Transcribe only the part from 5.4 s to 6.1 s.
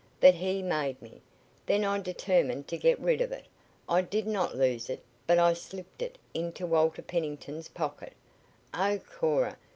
slipped